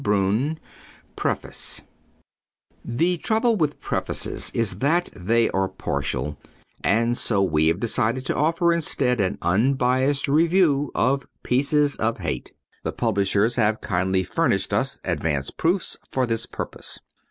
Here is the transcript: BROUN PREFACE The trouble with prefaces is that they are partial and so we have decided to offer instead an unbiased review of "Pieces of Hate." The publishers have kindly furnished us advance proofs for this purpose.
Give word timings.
BROUN 0.03 0.57
PREFACE 1.15 1.81
The 2.83 3.17
trouble 3.17 3.55
with 3.55 3.79
prefaces 3.79 4.49
is 4.51 4.79
that 4.79 5.11
they 5.15 5.47
are 5.51 5.67
partial 5.69 6.39
and 6.83 7.15
so 7.15 7.43
we 7.43 7.67
have 7.67 7.79
decided 7.79 8.25
to 8.25 8.35
offer 8.35 8.73
instead 8.73 9.21
an 9.21 9.37
unbiased 9.43 10.27
review 10.27 10.91
of 10.95 11.27
"Pieces 11.43 11.97
of 11.97 12.17
Hate." 12.17 12.51
The 12.83 12.91
publishers 12.93 13.57
have 13.57 13.79
kindly 13.79 14.23
furnished 14.23 14.73
us 14.73 14.97
advance 15.03 15.51
proofs 15.51 15.99
for 16.11 16.25
this 16.25 16.47
purpose. 16.47 16.97